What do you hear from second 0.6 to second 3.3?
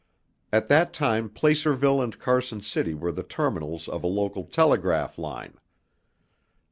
that time Placerville and Carson City were the